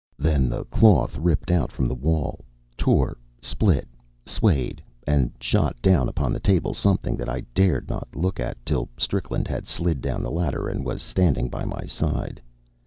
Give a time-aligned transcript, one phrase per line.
[0.17, 2.43] Then the cloth ripped out from the walls,
[2.75, 3.87] tore, split,
[4.25, 8.89] swayed, and shot down upon the table something that I dared not look at till
[8.97, 12.41] Strickland had slid down the ladder and was standing by my side.